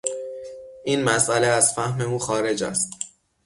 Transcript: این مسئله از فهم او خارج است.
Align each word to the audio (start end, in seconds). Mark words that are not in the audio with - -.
این 0.83 1.03
مسئله 1.03 1.47
از 1.47 1.73
فهم 1.73 2.01
او 2.01 2.19
خارج 2.19 2.63
است. 2.63 2.89